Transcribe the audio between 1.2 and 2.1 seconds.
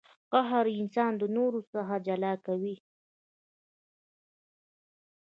نورو څخه